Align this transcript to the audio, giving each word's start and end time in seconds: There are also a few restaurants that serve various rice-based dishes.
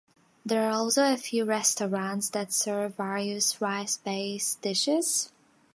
There 0.43 0.67
are 0.67 0.71
also 0.73 1.03
a 1.03 1.15
few 1.15 1.45
restaurants 1.45 2.27
that 2.31 2.51
serve 2.51 2.95
various 2.97 3.61
rice-based 3.61 4.59
dishes. 4.63 5.29